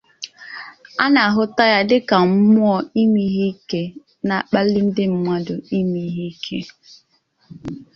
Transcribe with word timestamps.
A 1.03 1.05
na-ahụta 1.13 1.63
ya 1.73 1.79
dị 1.89 1.97
ka 2.09 2.15
mmụọ 2.29 2.73
ime 3.01 3.21
ihe 3.29 3.45
ike 3.53 3.81
na-akpali 4.27 4.79
ndị 4.87 5.03
mmadụ 5.13 5.55
ime 5.79 5.99
ihe 6.09 6.25
ike. 6.33 6.59